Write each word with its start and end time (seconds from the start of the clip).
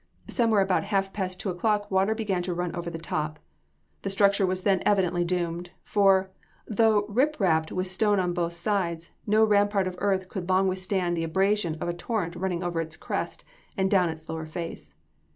Somewhere 0.27 0.61
about 0.61 0.85
half 0.85 1.13
past 1.13 1.39
two 1.39 1.51
o'clock 1.51 1.91
water 1.91 2.15
began 2.15 2.41
to 2.41 2.55
run 2.55 2.75
over 2.75 2.89
the 2.89 2.97
top. 2.97 3.37
The 4.01 4.09
structure 4.09 4.47
was 4.47 4.63
then 4.63 4.81
evidently 4.83 5.23
doomed; 5.23 5.69
for, 5.83 6.31
though 6.67 7.03
riprapped 7.05 7.71
with 7.71 7.85
stone 7.85 8.19
on 8.19 8.33
both 8.33 8.53
slopes, 8.53 9.11
no 9.27 9.43
rampart 9.43 9.85
of 9.85 9.93
earth 9.99 10.27
could 10.27 10.49
long 10.49 10.67
withstand 10.67 11.15
the 11.15 11.23
abrasion 11.23 11.77
of 11.79 11.87
a 11.87 11.93
torrent 11.93 12.35
running 12.35 12.63
over 12.63 12.81
its 12.81 12.97
crest, 12.97 13.43
and 13.77 13.91
down 13.91 14.09
its 14.09 14.27
lower 14.27 14.47
face. 14.47 14.95